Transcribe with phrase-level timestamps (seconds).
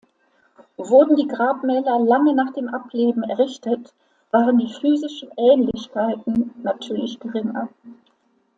[0.77, 3.93] Wurden die Grabmäler lange nach dem Ableben errichtet,
[4.31, 7.69] waren die physischen Ähnlichkeiten natürlich geringer.